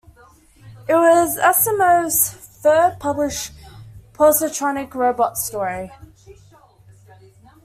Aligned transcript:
It 0.89 0.95
was 0.95 1.37
Asimov's 1.37 2.31
third 2.33 2.97
published 2.99 3.51
positronic 4.13 4.95
robot 4.95 5.37
story. 5.37 5.91